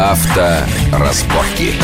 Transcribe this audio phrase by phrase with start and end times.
[0.00, 1.74] Авторазборки.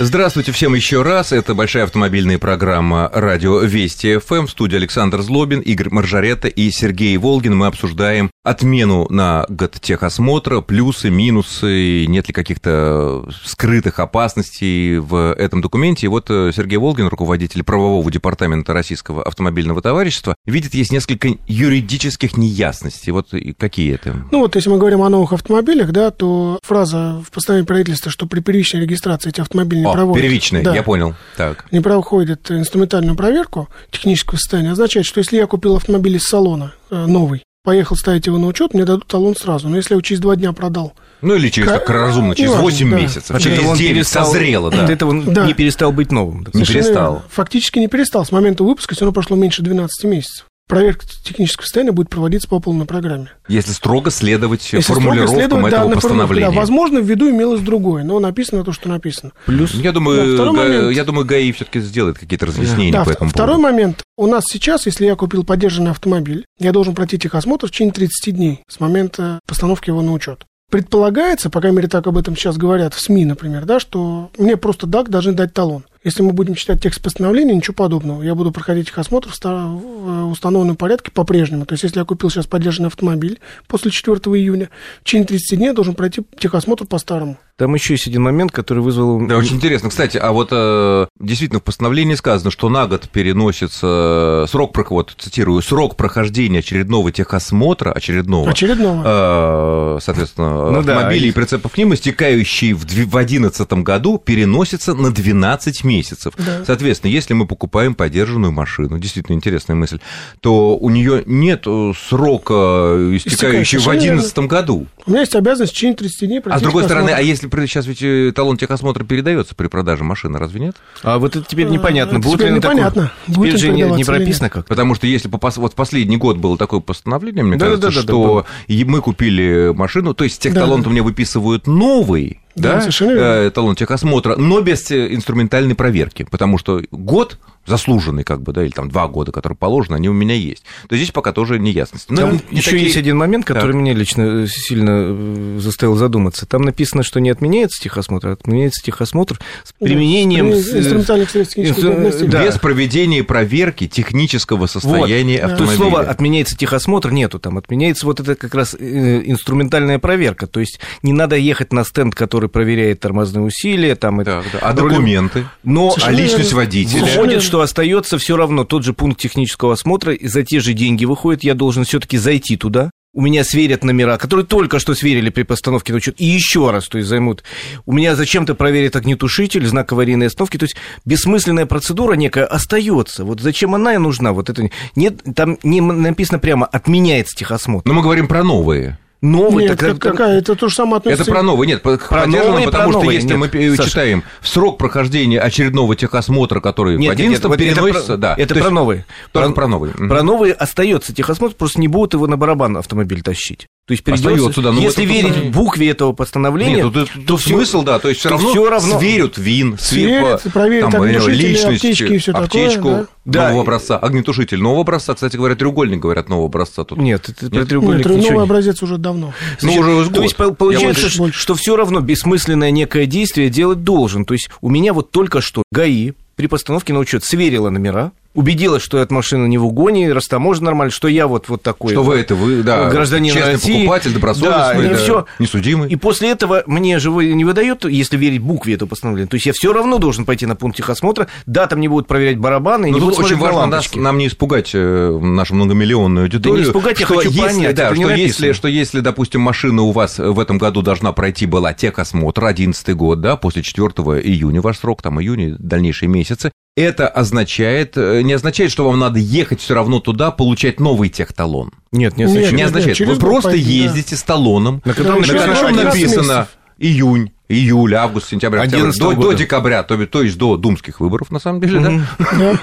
[0.00, 1.30] Здравствуйте всем еще раз.
[1.30, 4.46] Это большая автомобильная программа «Радио Вести ФМ».
[4.46, 7.56] В студии Александр Злобин, Игорь Маржарета и Сергей Волгин.
[7.56, 15.62] Мы обсуждаем отмену на год техосмотра, плюсы, минусы, нет ли каких-то скрытых опасностей в этом
[15.62, 16.06] документе.
[16.06, 22.36] И вот э, Сергей Волгин, руководитель правового департамента Российского автомобильного товарищества, видит, есть несколько юридических
[22.36, 23.12] неясностей.
[23.12, 24.14] Вот какие это?
[24.30, 28.26] Ну вот, если мы говорим о новых автомобилях, да, то фраза в постановлении правительства, что
[28.26, 30.22] при первичной регистрации эти автомобили не О, проводят.
[30.22, 31.14] первичная, да, я понял.
[31.38, 31.64] Так.
[31.70, 37.06] Не проходят инструментальную проверку технического состояния, означает, что если я купил автомобиль из салона э,
[37.06, 39.68] новый, поехал ставить его на учет, мне дадут талон сразу.
[39.68, 42.60] Но если я его через два дня продал, Ну или через Как- разумно, через ну,
[42.60, 42.96] 8 да.
[43.00, 44.84] месяцев, От через этого он 9 перестал- созрело, да.
[44.84, 45.46] От этого он Да.
[45.46, 46.40] не перестал быть новым.
[46.40, 47.22] Не Совершенно перестал.
[47.30, 48.24] Фактически не перестал.
[48.26, 50.46] С момента выпуска все равно прошло меньше 12 месяцев.
[50.66, 53.28] Проверка технического состояния будет проводиться по полной программе.
[53.48, 56.50] Если строго следовать Если строго формулировкам следовать этого формулировке, постановления.
[56.50, 59.32] Да, возможно, в виду имелось другое, но написано то, что написано.
[59.44, 60.96] Плюс Я думаю, Да, второй Га- момент.
[60.96, 63.72] я думаю, ГАИ все-таки сделает какие-то разъяснения Да, по этому второй поводу.
[63.74, 64.02] момент.
[64.16, 68.32] У нас сейчас, если я купил поддержанный автомобиль, я должен пройти техосмотр в течение 30
[68.34, 70.46] дней с момента постановки его на учет.
[70.70, 74.56] Предполагается, по крайней мере, так об этом сейчас говорят в СМИ, например, да, что мне
[74.56, 75.84] просто ДАК должны дать талон.
[76.04, 78.22] Если мы будем читать текст постановления, ничего подобного.
[78.22, 81.64] Я буду проходить техосмотр в ста- в э, установленном порядке по-прежнему.
[81.64, 84.68] То есть, если я купил сейчас поддержанный автомобиль после 4 июня,
[85.00, 87.38] в течение 30 дней я должен пройти техосмотр по-старому.
[87.56, 89.26] там еще есть один момент, который вызвал...
[89.26, 89.88] Да, очень интересно.
[89.88, 95.14] Кстати, а вот э, действительно в постановлении сказано, что на год переносится срок, прох- вот
[95.18, 99.96] цитирую, срок прохождения очередного техосмотра, очередного, Очередного.
[99.96, 100.96] э, соответственно, Ну да.
[100.96, 105.93] автомобилей и прицепов к ним, истекающий в 2011 году, переносится на 12 месяцев.
[106.38, 106.64] Да.
[106.66, 109.98] Соответственно, если мы покупаем подержанную машину, действительно интересная мысль,
[110.40, 114.20] то у нее нет э, срока, истекающего в совершенно верно.
[114.22, 114.86] 2011 году.
[115.06, 117.86] У меня есть обязанность в течение 30 дней А с другой стороны, а если сейчас
[117.86, 120.76] ведь э, талон техосмотра передается при продаже машины, разве нет?
[121.02, 122.18] А вот это теперь А, непонятно.
[122.18, 124.66] это Будет теперь ли непонятно, будет Теперь же не, прописано как.
[124.66, 127.88] Потому что если по вот в последний год было такое постановление, мне Да, да, кажется,
[127.90, 130.90] да, да, что и мы купили машину, то есть техталон-то Да.
[130.90, 133.24] мне выписывают новый, Да, да, совершенно верно.
[133.24, 138.62] э, талон техосмотра, но без э, инструментальной проверки, потому что год заслуженный, как бы, да,
[138.64, 140.64] или там два года, которые положены, они у меня есть.
[140.88, 142.10] То здесь пока тоже неясность.
[142.10, 143.80] Но Там не еще такие- есть один момент, который Так.
[143.80, 146.46] меня лично э, сильно э, заставил задуматься.
[146.46, 150.50] Там написано, что не отменяется техосмотр, а отменяется техосмотр с применением...
[150.50, 152.44] При- с- инструментальных средств инстру- да.
[152.44, 155.56] без проведения проверки технического состояния Да.
[155.56, 155.76] То есть автомобиля.
[155.76, 160.80] слова «отменяется техосмотр» нету, там отменяется вот это как раз э, инструментальная проверка, то есть
[161.02, 164.58] не надо ехать на стенд, который проверяет тормозные усилия, там, это- Так, да.
[164.68, 165.44] А документы?
[165.62, 167.02] но А личность водителя?
[167.02, 171.04] Выходит, что остается все равно тот же пункт технического осмотра, и за те же деньги
[171.04, 172.90] выходит, я должен все-таки зайти туда.
[173.16, 176.88] У меня сверят номера, которые только что сверили при постановке на учет, и еще раз,
[176.88, 177.44] то есть займут.
[177.86, 183.24] У меня зачем-то проверят огнетушитель, знак аварийной остановки, то есть бессмысленная процедура некая остается.
[183.24, 184.32] Вот зачем она и нужна?
[184.32, 187.86] Вот это нет, там не написано прямо отменяется техосмотр.
[187.86, 188.98] Но мы говорим про новые.
[189.24, 190.38] Новый, Нет, так- как- какая?
[190.38, 191.22] Это то же самое относится...
[191.22, 193.88] Это про новые, нет, Про подержанным, новые, потому про что новые, если нет, мы Саша.
[193.88, 198.16] читаем срок прохождения очередного техосмотра, который Нет, в нет, нет, 11 вот это переносится, про-
[198.18, 198.34] да.
[198.36, 199.06] Это То про новые.
[199.32, 199.94] Только про новые.
[199.96, 200.08] Мгм.
[200.10, 203.66] Про новые остается техосмотр, просто не будут его на барабан автомобиль тащить.
[203.86, 207.10] То есть придется, Остается, да, но если в этом верить букве этого постановления, Нет, тут,
[207.26, 210.50] тут всё- смысл, да, то есть все то равно, всё равно- сверят ВИН, Сверят, свер-
[210.52, 213.06] проверят там, э, личность, аптечки и такое, аптечку да.
[213.26, 213.44] Да.
[213.48, 216.96] нового образца, огнетушитель нового образца, кстати говоря, треугольник, говорят, нового образца тут.
[216.96, 217.68] Нет, это Нет?
[217.68, 219.26] треугольник Нет, ничего новый не- образец уже давно.
[219.26, 220.22] Ну, Значит, уже с То год.
[220.22, 224.24] есть получается, что, что все равно бессмысленное некое действие делать должен.
[224.24, 228.82] То есть у меня вот только что ГАИ при постановке на учет сверила номера, убедилась,
[228.82, 231.92] что эта машина не в угоне, растаможена нормально, что я вот, вот такой.
[231.92, 233.78] Что вы это, вы, да, гражданин честный России.
[233.78, 235.88] покупатель, добросовестный, Да, да, несудимый.
[235.88, 239.28] И после этого мне же вы- не выдает, если верить букве этого постановления.
[239.28, 241.28] То есть я все равно должен пойти на пункт техосмотра.
[241.46, 244.18] Да, там не будут проверять барабаны, Но не тут будут очень на важно нас, нам
[244.18, 246.62] не испугать э, нашу многомиллионную аудиторию.
[246.64, 248.54] не испугать, я хочу если, понять, да, что, если, написано.
[248.54, 253.20] что если, допустим, машина у вас в этом году должна пройти была техосмотр, 11 год,
[253.20, 253.88] да, после 4
[254.22, 259.18] июня ваш срок, там июня, дальнейшие месяцы, это означает, э, не означает, что вам надо
[259.18, 261.70] ехать все равно туда, получать новый техталон.
[261.92, 262.52] Нет, не Нет, означает.
[262.52, 262.96] Не нет, означает.
[262.96, 263.84] через Вы просто пойти, да.
[263.84, 266.48] ездите с талоном, На котором на котором 11 написано месяцев.
[266.78, 267.30] июнь.
[267.48, 269.28] Июля, август, сентябрь, октябрь, 11 до, года.
[269.28, 271.92] до декабря, то, то есть до думских выборов, на самом деле, да?
[272.18, 272.58] Да.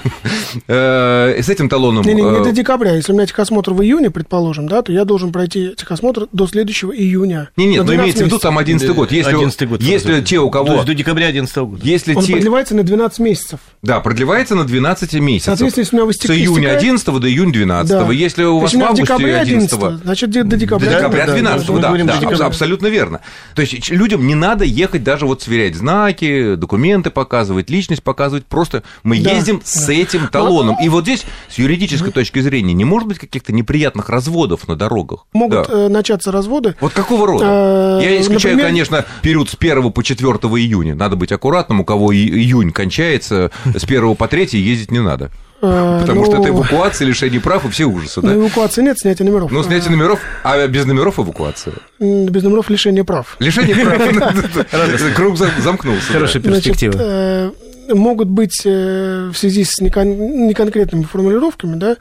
[0.67, 2.03] Э, С этим талоном...
[2.03, 2.95] Не, не, не э, до декабря.
[2.95, 6.91] Если у меня техосмотр в июне, предположим, да, то я должен пройти техосмотр до следующего
[6.95, 7.49] июня.
[7.57, 9.11] Не, нет, но 12 имеется в виду там 11 год.
[9.11, 9.81] Если, 11 год.
[9.81, 10.73] если те, у То кого...
[10.73, 11.79] есть до декабря 11 года.
[11.83, 12.33] Если Он те...
[12.33, 13.59] продлевается на 12 месяцев.
[13.83, 15.45] Да, продлевается на 12 месяцев.
[15.45, 17.89] Соответственно, если у меня С выстек- июня истекает- 11 до июня 12.
[17.91, 18.11] Да.
[18.11, 20.89] Если у То вас у в августе декабре 11 11, значит, до До декабря.
[20.89, 23.21] да, да, 12 мы да, до абсолютно верно.
[23.55, 28.83] То есть людям не надо ехать даже вот сверять знаки, документы показывать, личность показывать, просто
[29.03, 29.93] мы Да, ездим с да.
[29.93, 30.77] этим талоном.
[30.81, 35.25] И вот здесь, с юридической точки зрения, не может быть каких-то неприятных разводов на дорогах.
[35.33, 35.73] Могут Да.
[35.73, 36.75] э, начаться разводы.
[36.81, 37.45] Вот какого рода?
[37.45, 40.95] Э, Я исключаю, например- конечно, период с 1 по 4 июня.
[40.95, 45.31] Надо быть аккуратным, у кого июнь кончается, с 1 по 3 ездить не надо.
[45.61, 48.35] Э, Потому что ну, это эвакуация, лишение прав и все ужасы, ну, да?
[48.35, 49.51] эвакуации нет, снятия номеров.
[49.51, 51.75] Ну, снятие номеров, а без номеров эвакуация.
[51.99, 53.35] Без номеров лишение прав.
[53.39, 54.01] Лишение прав.
[55.15, 56.13] Круг зам- замкнулся.
[56.13, 56.93] Хорошая перспектива.
[56.97, 57.51] э,
[57.93, 61.97] могут быть э, в связи с некон- неконкретными формулировками, да,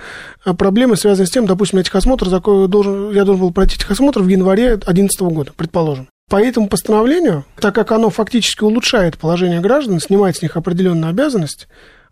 [0.54, 5.20] проблемы, связанные с тем, допустим, я техосмотр я должен был пройти техосмотр в январе 2011
[5.20, 6.08] года, предположим.
[6.30, 11.66] По этому постановлению, так как оно фактически улучшает положение граждан, снимает с них определенную обязанность,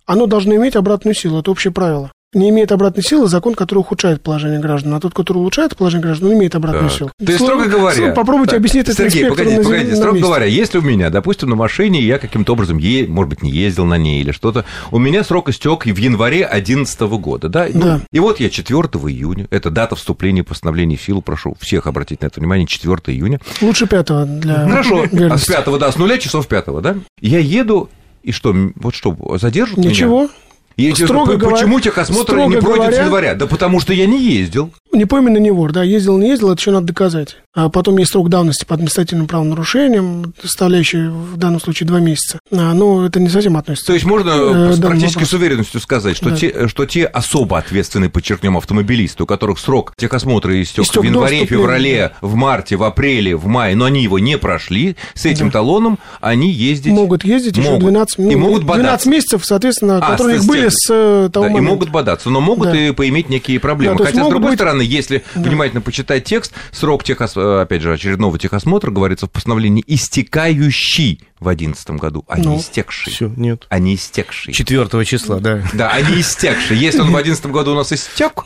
[0.08, 2.10] оно должно иметь обратную силу, это общее правило.
[2.34, 6.28] Не имеет обратной силы закон, который ухудшает положение граждан, а тот, который улучшает положение граждан,
[6.28, 6.98] он имеет обратную Так.
[6.98, 7.10] силу.
[7.24, 7.96] То есть, строго говоря...
[8.10, 10.26] Сло- Попробуйте Так, объяснить это Сергей, погодите, на, погодите, строго месте.
[10.28, 13.86] говоря, если у меня, допустим, на машине я каким-то образом, е- может быть, не ездил
[13.86, 17.66] на ней или что-то, у меня срок истек в январе 2011 года, да?
[17.72, 18.00] Ну, Да.
[18.12, 18.78] И вот я 4
[19.10, 23.40] июня, это дата вступления постановления в силу, прошу всех обратить на это внимание, 4 июня.
[23.62, 25.52] Лучше пятого для Хорошо, а с верности.
[25.52, 26.96] 5 да, с нуля часов 5 да?
[27.22, 27.88] Я еду,
[28.22, 29.90] и что, вот что, задержат меня?
[29.90, 30.28] Ничего.
[30.76, 33.34] И Строго п- говоря- почему техосмотр не пройдет говоря- января?
[33.34, 34.72] Да потому что я не ездил.
[34.98, 37.36] Не пойми на него, да, ездил, не ездил, это еще надо доказать.
[37.54, 42.40] А потом есть срок давности по административным правонарушениям, составляющий в данном случае два месяца.
[42.50, 43.86] А, но это не совсем относится.
[43.86, 45.30] То есть можно Э, практически вопрос.
[45.30, 46.36] с уверенностью сказать, что, Да.
[46.36, 51.46] те, что те особо ответственные, подчеркнем, автомобилисты, у которых срок техосмотра истек, Истек в январе,
[51.46, 55.52] феврале, в марте, в апреле, в мае, но они его не прошли, с этим Да.
[55.54, 57.84] талоном они ездить Могут ездить еще могут.
[57.84, 59.08] 12 И могут 12 бодаться.
[59.08, 61.72] месяцев, соответственно, А, которые у них были с э, того Да, и момента.
[61.74, 62.76] могут бодаться, но могут Да.
[62.76, 63.96] и поиметь некие проблемы.
[63.98, 67.36] Да, Хотя, с другой быть- стороны, если внимательно почитать текст, срок техос...
[67.36, 72.58] э, опять же, очередного техосмотра, говорится в постановлении, истекающий в 2011 году, а не Ну,
[72.58, 73.12] истекший.
[73.12, 73.66] Все, нет.
[73.68, 74.52] А не истекший.
[74.52, 75.62] 4 числа, да.
[75.72, 76.76] Да, а не истекший.
[76.76, 78.44] Если он в 2011 году у нас истек,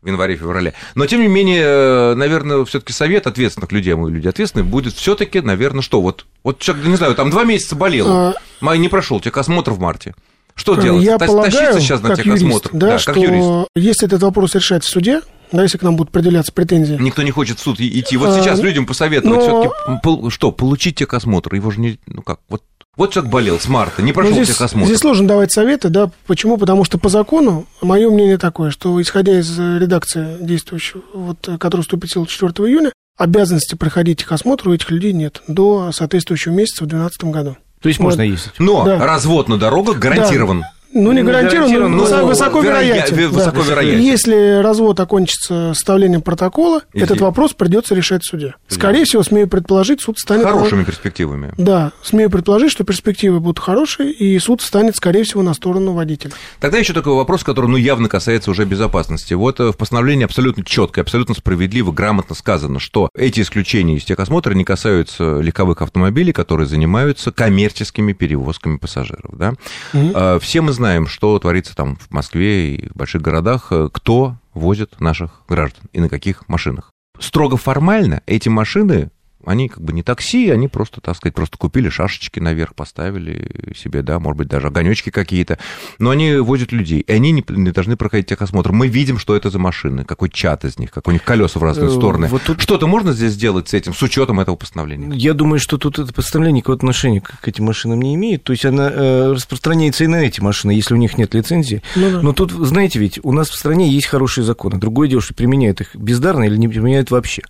[0.00, 0.74] в январе-феврале.
[0.94, 4.94] Но, тем не менее, э, наверное, все-таки совет ответственных людей, а мы люди ответственные, будет
[4.94, 6.00] все-таки, наверное, что?
[6.00, 8.34] Вот, вот человек, не знаю, там два месяца болел, А.
[8.60, 10.14] май не прошел техосмотр в марте.
[10.54, 11.04] Что делать?
[11.04, 12.70] Я Та- полагаю, Тащиться сейчас на как юрист, техосмотр?
[12.72, 13.68] да, как что юрист.
[13.74, 15.20] если этот вопрос решать в суде,
[15.52, 18.16] да, если к нам будут предъявляться претензии, Никто не хочет в суд и- идти.
[18.16, 21.54] Вот А, сейчас людям посоветовать но- все-таки что, получить техосмотр.
[21.54, 21.98] Его же не.
[22.06, 22.40] Ну как?
[22.48, 22.62] Вот,
[22.96, 24.86] вот человек болел с марта, не прошел Ну, здесь, техосмотр.
[24.88, 26.58] здесь сложно давать советы, да, почему?
[26.58, 31.58] Потому что по закону, мое мнение такое, что исходя из э, редакции действующего, вот, э,
[31.58, 36.52] которая вступит в силу 4 июня, обязанности проходить техосмотр у этих людей нет до соответствующего
[36.52, 37.56] месяца в 2012 году.
[37.80, 38.06] То есть Вот.
[38.06, 38.52] можно ездить.
[38.58, 38.98] Но Да.
[38.98, 40.64] развод на дорогах гарантирован.
[40.94, 43.16] Ну, не Ну, гарантированно, гарантированно, но но высоко вероя- вероятен.
[43.16, 43.34] ве- да.
[43.38, 44.00] высоко вероятен.
[44.00, 48.54] Если развод окончится составлением протокола, И этот вопрос придется решать в суде.
[48.68, 50.44] Скорее всего, смею предположить, суд станет...
[50.44, 51.52] Хорошими перспективами.
[51.58, 56.32] Да, смею предположить, что перспективы будут хорошие, и суд станет, скорее всего, на сторону водителя.
[56.58, 59.34] Тогда еще такой вопрос, который ну, явно касается уже безопасности.
[59.34, 64.54] Вот э, в постановлении абсолютно четко, абсолютно справедливо, грамотно сказано, что эти исключения из техосмотра
[64.54, 69.30] не касаются легковых автомобилей, которые занимаются коммерческими перевозками пассажиров.
[69.36, 69.52] Да?
[69.92, 70.12] Мгм.
[70.14, 74.36] Э, Все мы знаем, что творится там в Москве и в больших городах, э, кто
[74.54, 76.90] возит наших граждан и на каких машинах.
[77.18, 79.10] Строго формально эти машины
[79.44, 84.02] они как бы не такси, они просто, так сказать, просто купили шашечки наверх, поставили себе,
[84.02, 85.58] да, может быть, даже огонечки какие-то,
[85.98, 88.72] но они возят людей, и они не, не должны проходить техосмотр.
[88.72, 91.62] Мы видим, что это за машины, какой чат из них, как у них колеса в
[91.62, 92.26] разные Э, стороны.
[92.28, 95.16] вот тут- Что-то можно здесь сделать с этим, с учетом этого постановления?
[95.16, 98.42] Я думаю, что тут это постановление никакого отношения к к этим машинам не имеет.
[98.44, 101.82] То есть она э, распространяется и на эти машины, если у них нет лицензии.
[101.94, 102.20] Ну да.
[102.22, 104.78] Но тут, знаете, ведь у нас в стране есть хорошие законы.
[104.78, 107.42] Другое дело, что применяют их бездарно или не применяют вообще.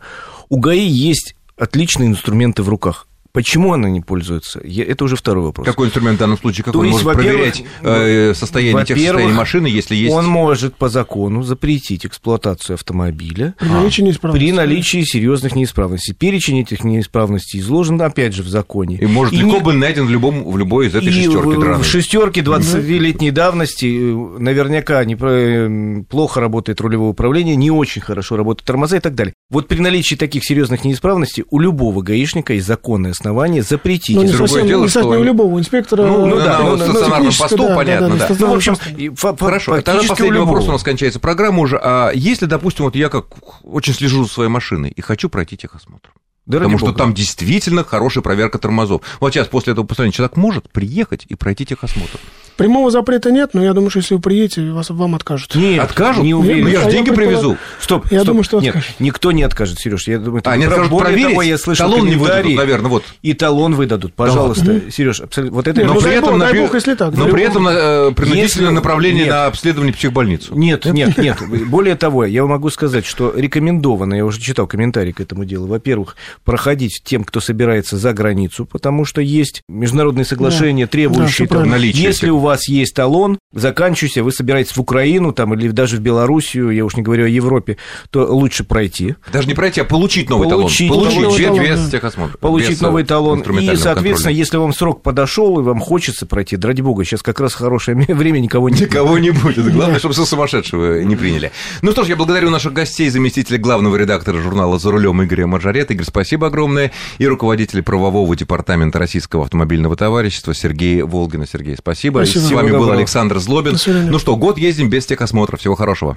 [0.50, 3.07] У ГАИ есть отличные инструменты в руках.
[3.32, 4.61] Почему она не пользуется?
[4.64, 5.66] Я- это уже второй вопрос.
[5.66, 6.64] Какой инструмент в данном случае?
[6.64, 10.12] Как То он есть, может проверять э, состояние, тех состояний машины, если есть...
[10.14, 14.44] Он может по закону запретить эксплуатацию автомобиля При наличии неисправности.
[14.47, 16.14] при наличии серьезных неисправностей.
[16.14, 18.97] Перечень этих неисправностей изложен, опять же, в законе.
[18.97, 21.37] И может И легко не- быть найден в, любом, в любой из этой и шестерки
[21.56, 21.82] в, драной.
[21.82, 28.00] в шестерке 20-летней давности э, наверняка не, про- э, плохо работает рулевое управление, не очень
[28.02, 29.35] хорошо работают тормоза и так далее.
[29.50, 34.16] Вот при наличии таких серьезных неисправностей у любого гаишника есть законное основания запретить.
[34.16, 36.06] Но не другое совсем, дело, не совсем что- у любого инспектора.
[36.06, 38.28] Ну, ну на- да, на ну, вот ну, стационарном посту, да, понятно, да.
[38.28, 41.60] да, Ну, в общем, и Хорошо, тогда практически у последний вопрос, у нас кончается программа
[41.60, 41.78] уже.
[41.82, 43.26] А если, допустим, вот я как
[43.64, 46.10] очень слежу за своей машиной и хочу пройти техосмотр,
[46.49, 46.99] Да потому что бога.
[46.99, 49.02] там действительно хорошая проверка тормозов.
[49.21, 52.19] Вот сейчас после этого постановления человек может приехать и пройти техосмотр.
[52.57, 55.55] Прямого запрета нет, но я думаю, что если вы приедете, вас, вам откажут.
[55.55, 56.25] Нет, Откажут?
[56.25, 56.64] Не уверен.
[56.64, 57.57] Ну, я А же я деньги предполаг- привезу.
[57.81, 58.26] Стоп, Я стоп.
[58.26, 58.97] думаю, что нет, откажут.
[58.99, 60.09] никто не откажет, Сереж.
[60.09, 61.28] Я думаю, это А, не откажут Более проверить?
[61.31, 63.05] того, я слышал Талон не выдадут, наверное, вот.
[63.23, 65.55] И талон выдадут, пожалуйста, Сереж, абсолютно.
[65.55, 67.43] Вот это Нет, Но ну, при дай этом, бог, напи- бог, если так, но при
[67.45, 69.31] этом э, принудительное Если- направление нет.
[69.35, 70.57] на обследование психбольницу.
[70.57, 71.38] Нет, нет, нет.
[71.69, 76.17] Более того, я могу сказать, что рекомендовано, я уже читал комментарии к этому делу, во-первых,
[76.45, 81.68] проходить тем, кто собирается за границу, потому что есть международные соглашения, Да, требующие всё там.
[81.68, 86.00] Наличие если у вас есть талон, заканчивайся, вы собираетесь в Украину там, или даже в
[86.00, 87.76] Белоруссию, я уж не говорю о Европе,
[88.11, 89.16] то лучше пройти.
[89.33, 91.04] Даже не пройти, а получить новый Получить талон.
[91.04, 91.90] Получить новый без, талон, без да.
[91.90, 92.38] техосмотра.
[92.38, 93.40] Получить без, э, новый талон.
[93.40, 94.37] И, соответственно, контроля.
[94.37, 97.97] если вам срок подошел и вам хочется пройти, да ради бога, сейчас как раз хорошее
[98.09, 99.73] время, никого не Никого не будет.
[99.73, 101.52] Главное, чтобы со сумасшедшего не приняли.
[101.83, 105.92] Ну что ж, я благодарю наших гостей, заместителя главного редактора журнала «За рулем» Игоря Маржарета.
[105.95, 106.92] Игорь, спасибо огромное.
[107.18, 111.47] И руководителя правового департамента Российского автомобильного товарищества Сергея Волгина.
[111.47, 112.25] Сергей, спасибо.
[112.25, 112.42] Спасибо.
[112.42, 112.99] С вами был доброго.
[112.99, 113.76] Александр Злобин.
[113.87, 115.56] Ну что, год ездим без техосмотра.
[115.56, 116.16] Всего хорошего.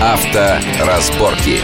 [0.00, 1.60] Авторазборки.